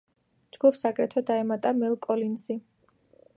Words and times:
ჯგუფს 0.55 0.85
აგრეთვე 0.89 1.23
დაემატა 1.27 1.75
მელ 1.83 1.93
კოლინზი. 2.07 2.57